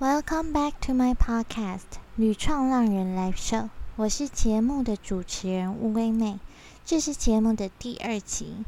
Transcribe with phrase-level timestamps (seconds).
[0.00, 1.78] Welcome back to my podcast
[2.16, 3.62] 《女创浪人 Live Show》，
[3.94, 6.40] 我是节目的主持人乌龟妹，
[6.84, 8.64] 这是节目的第二集。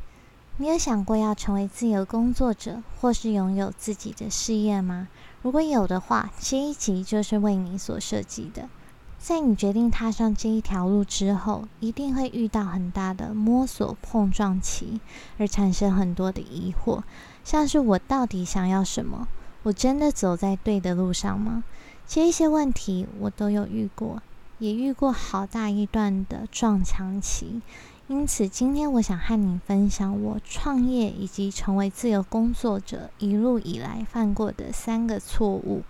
[0.59, 5.09] 你有想过要成为自由工作者，或是拥有自己的事业吗？
[5.43, 8.69] 如果有的话，这一集就是为你所设计的。
[9.19, 15.01] 在你决定踏上这一条路之后，一定会遇到很大的摸索碰撞期，
[15.39, 17.03] 而产生很多的疑惑，
[17.43, 19.27] 像是我到底想要什么？
[19.67, 21.65] 我真的走在对的路上吗？
[22.07, 24.23] 这些问题我都有遇过，
[24.61, 27.61] 也遇过好大一段的撞墙期。
[28.07, 35.83] 因此，今天我想和你分享我创业以及成为自由工作者一路以来犯过的三个错误，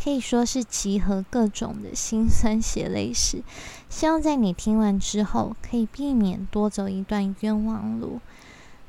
[0.00, 3.42] 可以说是集合各种的辛酸血泪史。
[3.88, 8.20] 希望在你听完之后，可以避免多走一段冤枉路。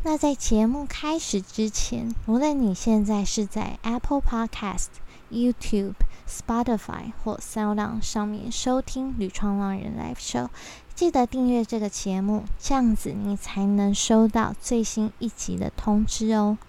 [0.07, 4.89] 那在节目开始之前，无论你现在是在 Apple Podcast、
[5.31, 5.95] YouTube、
[6.29, 10.45] Spotify 或 SoundOn 上面收听《旅创浪人 Live Show》，
[10.93, 16.59] 记得订阅这个节目，这样子你才能收到最新一集的通知哦。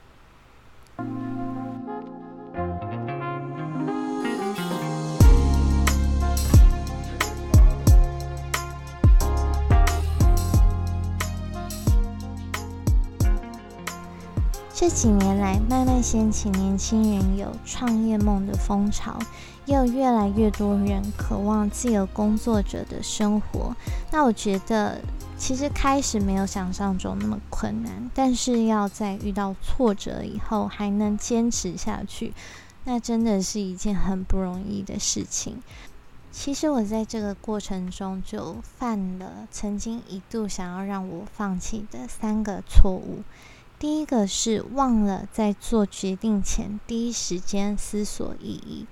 [14.78, 19.18] 这几年来，慢慢掀起年轻人有创业梦的风潮，
[19.64, 23.74] 也有越来越多人渴望自由工作者的生活。
[24.12, 25.00] 那我觉得，
[25.38, 32.34] 其实开始没有想象中那么困难，但是要在遇到挫折以后还能坚持下去，
[32.84, 35.62] 那真的是一件很不容易的事情。
[36.30, 43.22] 其实我在这个过程中就犯了曾经一度想要让我放弃的三个错误。
[43.78, 48.86] 第一个是忘了在做决定前第一时间思索意义。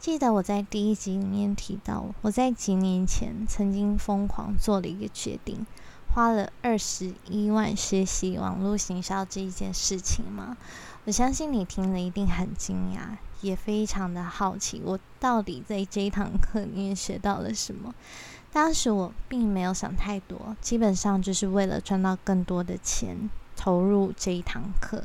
[0.00, 5.64] 记得我在第一集里面提到，我在几年前曾经疯狂做了一个决定，
[6.12, 10.56] 花了二十一万学习网络行销这一件事情吗？
[11.04, 17.94] 我相信你听了一定很惊讶，也非常的好奇，我到底在这一堂课里面学到了什么？
[18.52, 23.30] 当时我并没有想太多，基本上就是为了赚到更多的钱。
[23.56, 25.04] 投入这一堂课，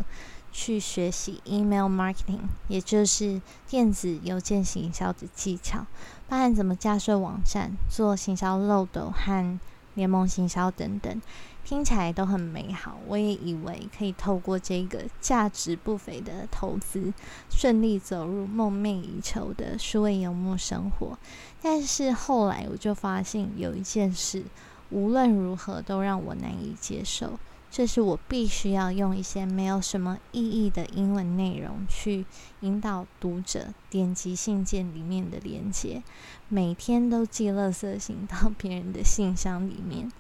[0.51, 5.85] 去学习 email marketing，也就是电子邮件行销的技巧，
[6.27, 9.59] 包含怎么架设网站、做行销漏斗和
[9.93, 11.21] 联盟行销等等，
[11.65, 12.97] 听起来都很美好。
[13.07, 17.13] 我也以为可以透过这个价值不菲的投资，
[17.49, 21.17] 顺利走入梦寐以求的数位游牧生活。
[21.61, 24.45] 但是后来我就发现有一件事，
[24.89, 27.37] 无论如何都让我难以接受。
[27.71, 32.25] 这是我必须要用一些没有什么意义的英文内容去
[32.59, 36.03] 引导读者点击信件里面的链接，
[36.49, 40.11] 每天都寄垃圾信到 别人的信箱里面。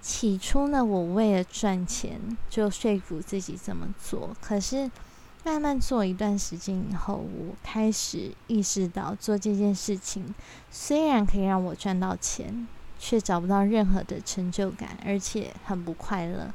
[0.00, 4.88] 起初呢，我为了赚钱就说服自己这么做，可是
[5.44, 10.32] 慢慢做一段时间以后，我开始意识到做这件事情
[10.70, 12.68] 虽然可以让我赚到钱。
[12.98, 16.52] 却找不到任何的成就感，而且很不快乐。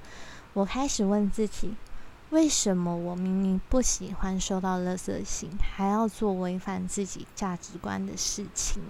[0.53, 1.73] 我开始问自己：
[2.29, 8.81] 为什么我明明不喜欢收到垃圾信，还要做违反自己价值观的事情？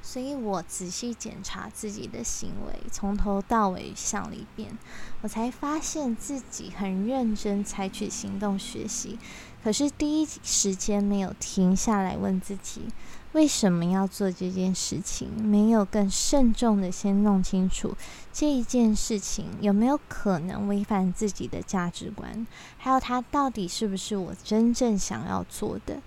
[0.00, 4.78] 所以我仔细检查自己的行为，从头到尾想了一遍，
[5.20, 9.18] 我才发现自己很认真采取行动学习，
[9.62, 12.88] 可是第一时间没有停下来问自己。
[13.32, 15.28] 为什么要做这件事情？
[15.42, 17.94] 没有更慎重的先弄清楚
[18.32, 22.46] 这一件事情有没有可能违反自己的价值观，
[22.78, 26.00] 还有它到底是不是我真正想要做的。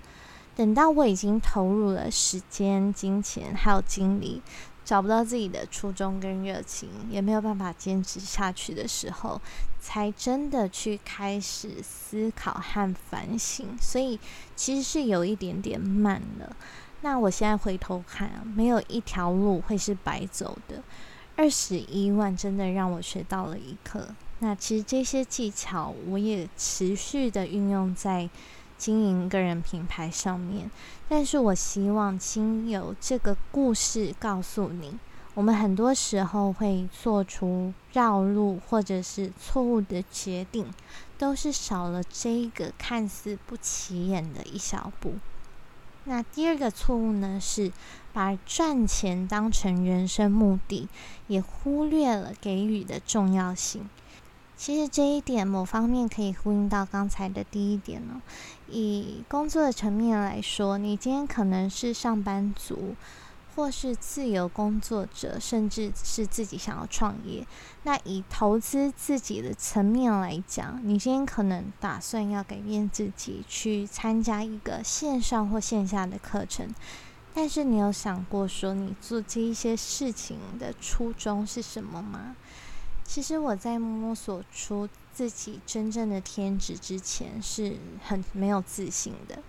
[0.55, 4.41] 等到我已经投入了时间、金钱还有精力，
[4.83, 9.39] 找不到自己的初衷跟热情，也没有办法坚持下去的时候，
[9.79, 13.77] 才真的去开始思考和反省。
[13.79, 14.19] 所以
[14.55, 16.55] 其实是有一点点慢了。
[17.01, 20.81] 那我现在回头看啊，没有一条路会是白走的。
[21.36, 24.07] 二十一万真的让我学到了一课。
[24.39, 28.30] 那其实这些技巧我也持续的运用在
[28.77, 30.69] 经营个人品牌上面。
[31.09, 34.98] 但是我希望经由这个故事告诉你，
[35.33, 40.71] 我们很多时候会做出绕路或者是错误的决定，
[41.18, 45.15] 都是少了这个看似不起眼的一小步。
[46.06, 47.71] 那第二个错误呢，是
[48.12, 50.88] 把赚钱当成人生目的，
[51.27, 53.89] 也忽略了给予的重要性。
[54.57, 58.21] 其实这一点某方面可以呼应到刚才的第一点呢。
[58.69, 62.95] 以工作的层面来说，你今天可能是上班族。
[63.56, 67.45] 或是自由工作者，甚至是自己想要创业。
[67.83, 76.74] 那以投资自己的层面来讲，你今天可能打算要改变自己，去参加一个线上或线下的课程。
[77.33, 82.36] 但是你有想过说，你做这一些事情的初衷是什么吗？
[83.03, 89.39] 其实我在摸索出自己真正的天职之前，是很没有自信的。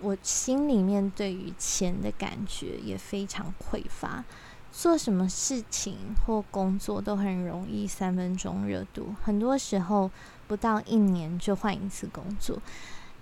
[0.00, 4.24] 我心里面对于钱的感觉也非常匮乏，
[4.72, 10.10] 做什么事情或工作都很容易三分钟热度，很多时候
[10.48, 12.58] 不到一年就换一次工作。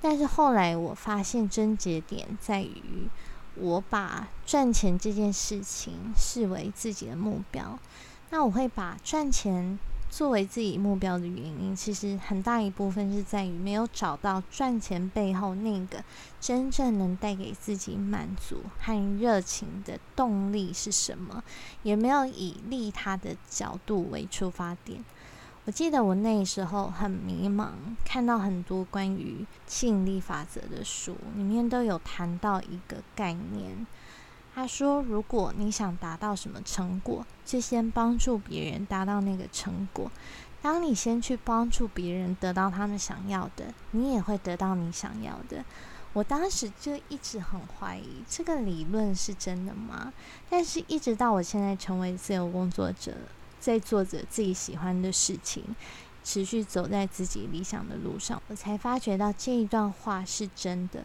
[0.00, 3.08] 但是后来我发现症结点在于，
[3.56, 7.78] 我把赚钱这件事情视为自己的目标，
[8.30, 9.78] 那我会把赚钱。
[10.10, 16.02] 作为自己目标的原因，其实很大一部分是在于没有找到赚钱背后那个
[16.40, 21.44] 真正能带给自己满足和热情的动力是什么，
[21.82, 25.04] 也没有以利他的角度为出发点。
[25.66, 27.68] 我记得我那时候很迷茫，
[28.02, 33.86] 看到很多关于吸引力法则的书，里面都有谈到一个概念。
[34.58, 40.10] 他说：“如果你想达到什么成果，就先帮助别人达到那个成果。
[40.60, 45.64] 当你先去帮助别人得到他们想要的，你也会得到你想要的。”
[46.12, 50.12] 我当时就一直很怀疑这个理论是真的吗？
[50.50, 53.14] 但是，一直到我现在成为自由工作者，
[53.60, 55.76] 在做着自己喜欢的事情，
[56.24, 61.04] 持续走在自己理想的路上，我才发觉到这一段话是真的。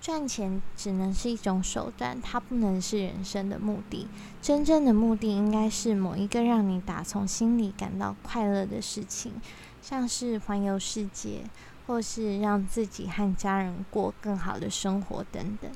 [0.00, 4.06] 赚钱只能是一种手段，它不能是人生的目的。
[4.40, 9.32] 真正的目的应该是某一个让你打从心里感到快乐的事情，
[9.82, 11.40] 像是环游世界，
[11.86, 15.68] 或是让自己和家人过更好的生活等等。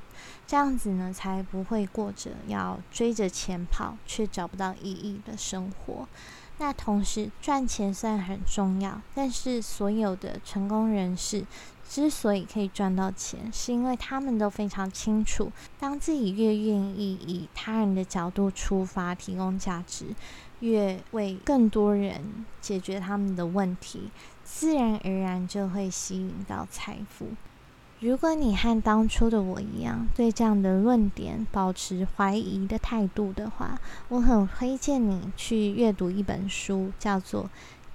[0.46, 6.06] 这样子呢，才不会过着要追着钱跑却找不到意义的生活。
[6.58, 11.44] 那同时，赚钱虽然很重要，但是所有的成功人士。
[11.90, 15.50] 之所以可以赚到钱，是因为他们都非常清楚，
[15.80, 20.04] 当自己越愿意以他人的角度出发，提供价值，
[20.60, 24.08] 越为更多人解决他们的问题，
[24.44, 27.26] 自然而然就会吸引到财富。
[27.98, 37.50] 如果你和当初的我一样，对这样的论点保持怀疑的态度的话，我很推荐你去阅读一本书，叫做。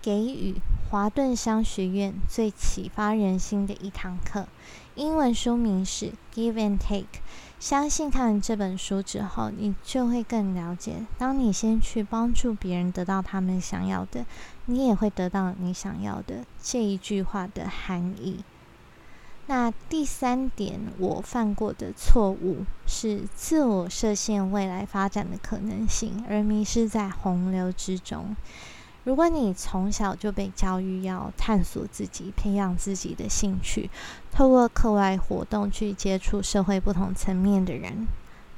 [0.05, 0.61] 给予
[0.91, 4.47] 华顿商学院最启发人心的一堂课，
[4.93, 6.99] 英文书名是《Give and Take》。
[7.59, 14.27] 相信看完这本书之后，你就会更了解：当你先去帮助别人得到他们想要的，
[14.67, 16.45] 你也会得到你想要的。
[16.61, 18.43] 这一句话的含义。
[19.47, 28.35] 那第三点，我犯过的错误是自我设限未来发展的可能性，而迷失在洪流之中。
[29.05, 33.87] 如果你从小就被教育要探索自己、培养自己的兴趣，
[34.31, 38.07] 透过课外活动去接触社会不同层面的人，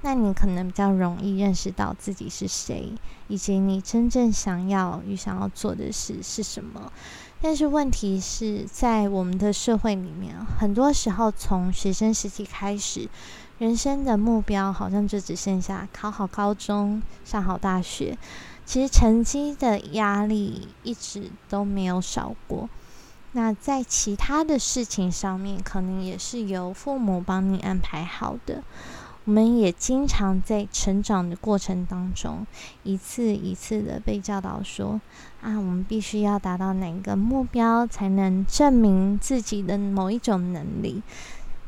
[0.04, 2.94] 那你可能比较容易认识到自己是谁，
[3.28, 6.94] 以及你真正想要与想要做的事是什么。
[7.42, 13.10] 但是问题是在我们的社会里面，很多时候从学生时期开始，
[13.58, 18.18] 人生的目标好像就只剩下考好高中、上好大学。
[18.67, 22.69] 其实成绩的压力一直都没有少过。
[23.31, 28.62] 那在其他的事情上面，可能也是由父母帮你安排好的。
[29.24, 32.45] 我们也经常在成长的过程当中，
[32.83, 35.00] 一次一次的被教导说：
[35.41, 41.01] 啊，我们必须要达到哪个目标，才能证明自己的某一种能力。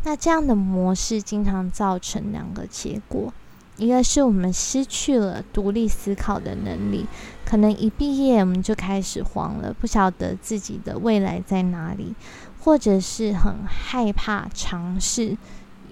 [0.04, 3.34] 那这样的模式，经常造成两个结果。
[3.80, 7.08] 一个是我们失去了独立思考的能力，
[7.46, 12.14] 可能一毕业我们就开始慌了，不晓得自己的未来在哪里，
[12.60, 15.38] 或者是很害怕尝试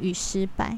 [0.02, 0.78] 与失败。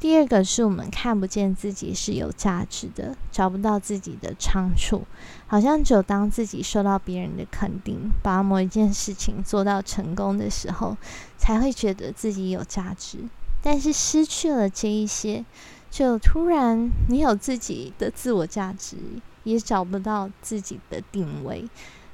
[0.00, 5.04] 第二个是我们看不见自己是有价值的，找不到自己的长处，
[5.46, 10.96] 好像只有当自己受到别人的肯定，把某一件事情做到成功的时候，
[11.36, 13.18] 才会觉得自己有价值。
[13.60, 15.44] 但是失去了这一些。
[15.90, 18.96] 就突然，你有自己的自我价值，
[19.44, 21.68] 也找不到自己的定位，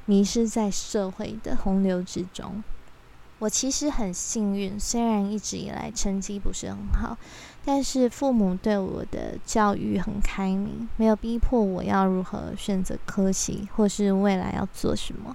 [0.07, 2.62] 迷失在社会的洪流之中。
[3.40, 7.19] 我其实很幸运，虽然一直以来成绩不是很好，
[7.64, 15.35] 但是父母对我的教育很开明，没有逼迫我要如何选择科系或是未来要做什么。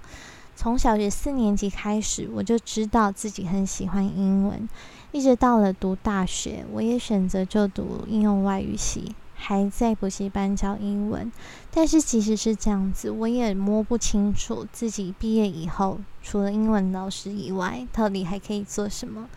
[0.56, 4.68] 从小学四年级开始，我就知道自己很喜欢英文，
[5.12, 11.32] 一直到了读大学，我也选择就读应用外语系，还在补习班教英文。
[11.72, 19.28] 但是即使是这样子，我也摸不清楚自己毕业以后，除了英文老师以外，到底还可以做什么。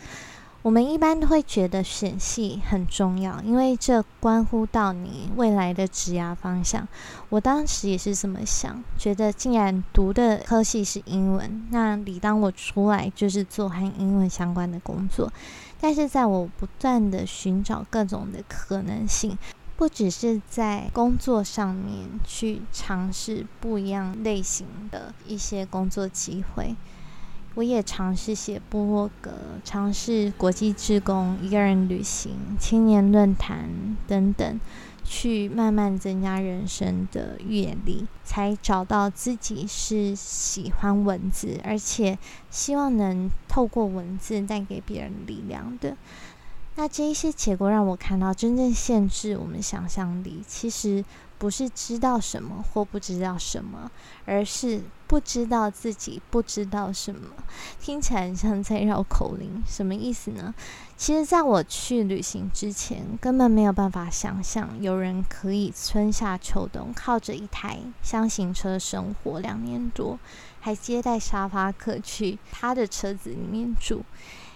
[0.62, 6.87] 我们一般都会觉得选系很重要，因为这关乎到你未来的职业方向。
[7.31, 15.33] 我当时也是这么想，觉得既然读的科系是英文，那理当我出来就是做和英文相关的工作。
[15.81, 19.37] 但是在我不断的寻找各种的可能性，
[19.76, 26.76] 不只是在工作上面去尝试不一样类型的一些工作机会。
[27.54, 29.32] 我也尝试写部落格，
[29.62, 33.68] 尝试国际志工、一个人旅行、青年论坛
[34.09, 34.61] 等等，
[35.04, 42.18] 去慢慢增加人生的阅历，才找到自己是喜欢文字，而且
[42.50, 45.97] 希望能透过文字带给别人力量的。
[46.75, 51.05] 那这一些结果让我看到，真正限制我们想象力，其实。
[51.38, 53.91] 不是知道什么或不知道什么，
[54.26, 57.31] 而是不知道自己不知道什么。
[57.81, 60.55] 听起来像在绕口令，什么意思呢？
[60.97, 70.21] 其实，在我去旅行之前，根本没有办法想象有人可以春夏秋冬靠着一台箱型车生活两年多，
[70.61, 74.05] 还接待沙发客去他的车子里面住。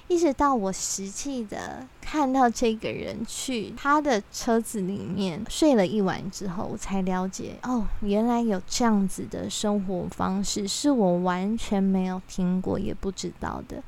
[0.08, 13.82] 一直到我实际的看到这个人去他的车子里面睡了一晚之后，我才了解哦，原来有这样子的生活方式是我完全没有听过也不知道的。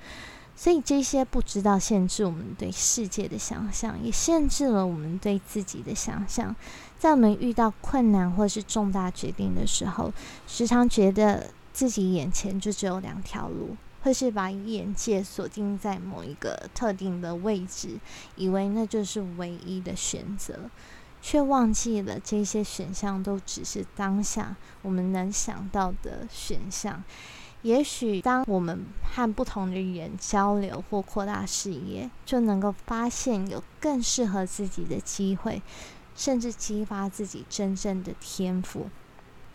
[0.57, 6.55] 所以这些不知道限制我们对世界的想象，也限制了我们对自己的想象。
[6.99, 10.13] 在我们遇到困难或是重大决定的时候，
[10.49, 13.77] 时常觉得自己眼前就只有两条路。
[14.03, 17.99] 会是把眼界锁定在某一个特定的位置，
[18.37, 20.71] 以为那就是唯一的选择，
[21.21, 27.03] 却忘记了这些选项都只是当下我们能想到的选项。
[27.63, 35.61] 也许当我们和不同的人交流或扩大视野，就能够发现有更适合自己的机会，
[36.15, 38.89] 甚至激发自己真正的天赋。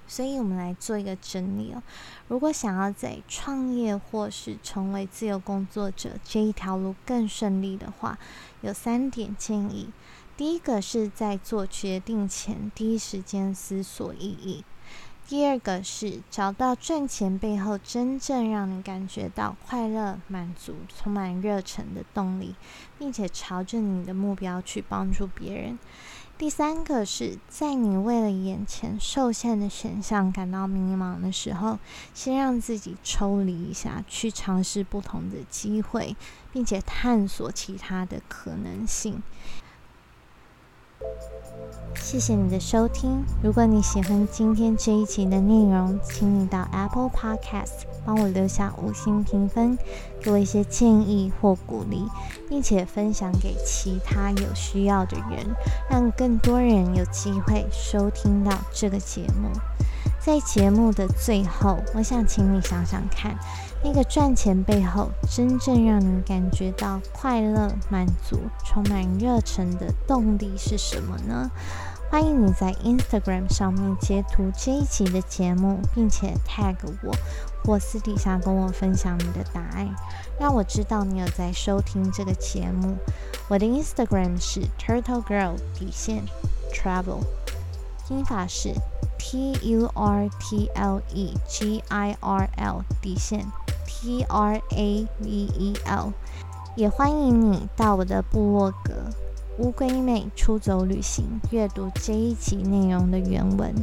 [0.07, 1.81] 所以，我们来做一个整理哦。
[2.27, 8.17] 如果想要在创业或是成为自由工作者这一条路更顺利的话，
[8.61, 9.89] 有三点建议。
[10.35, 14.63] 第一个是在做决定前第一时间思索意义；
[15.27, 22.55] 第二个是找到赚钱背后真正让你感觉到快乐、满足、充满热忱的动力，
[22.97, 25.77] 并且朝着你的目标去帮助别人。
[26.35, 31.79] 第三个是在你为了眼前受限的选项感到迷茫的时候，
[32.13, 36.15] 先让自己抽离一下，去尝试不同的机会，
[36.51, 39.21] 并且探索其他的可能性。
[41.95, 43.23] 谢谢你的收听。
[43.41, 49.77] 如果你喜欢今天这一集的内容，请你到 Apple Podcast 帮我留下五星评分，
[50.21, 52.05] 给我一些建议或鼓励，
[52.47, 55.55] 并且分享给其他有需要的人，
[55.89, 59.49] 让更多人有机会收听到这个节目。
[60.19, 63.35] 在节目的最后，我想请你想想看。
[63.85, 71.51] 那个赚钱背后真正让你感觉到快乐、满足、充满热忱的动力是什么呢？
[72.09, 77.13] 欢迎你在 Instagram 上面截图这一集的节目，并且 tag 我，
[77.65, 79.93] 或私底下跟我分享你的答案，
[80.39, 82.95] 让我知道你有在收听这个节目。
[83.49, 86.23] 我的 Instagram 是 Turtle Girl 底线
[86.73, 87.19] Travel，
[88.07, 88.73] 拼法是
[89.19, 93.45] T U R T L E G I R L 底线。
[94.03, 96.11] T R A V E L，
[96.75, 98.91] 也欢迎你到我的部落格
[99.63, 103.73] 《乌龟妹出走旅行》阅读这一集内容的原文。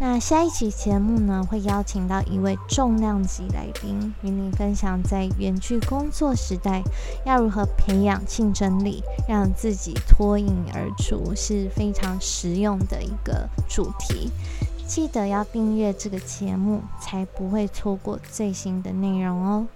[0.00, 6.82] 那下一期节目呢，会邀请到一位重量级来宾，与你分享在远距工作时代
[7.24, 14.32] 要如何培养竞争力，让自己脱颖而出，是非常实用的一个主题。
[14.91, 19.67] 记得要订阅这个节目，才不会错过最新的内容哦。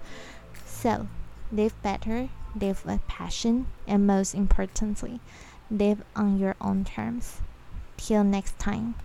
[0.65, 1.07] So,
[1.53, 5.19] live better, live with passion, and most importantly,
[5.69, 7.39] live on your own terms.
[7.97, 8.95] Till next time.